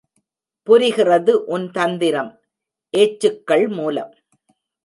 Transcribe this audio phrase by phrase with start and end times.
[0.67, 2.31] புரிகிறது உன் தந்திரம்
[2.97, 4.13] ஏச்சுக்கள் மூலம்.